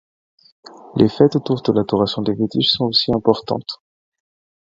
Les 0.95 1.09
fêtes 1.09 1.35
autour 1.35 1.61
de 1.61 1.71
l'adoration 1.73 2.23
des 2.23 2.35
fétiches 2.35 2.71
sont 2.71 2.85
aussi 2.85 3.13
importantes. 3.13 3.83